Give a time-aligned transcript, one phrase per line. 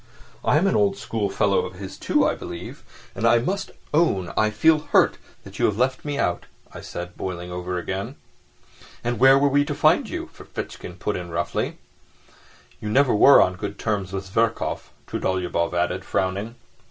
[0.43, 4.49] I am an old schoolfellow of his, too, I believe, and I must own I
[4.49, 8.15] feel hurt that you have left me out," I said, boiling over again.
[9.03, 11.77] "And where were we to find you?" Ferfitchkin put in roughly.
[12.79, 16.55] "You never were on good terms with Zverkov," Trudolyubov added, frowning.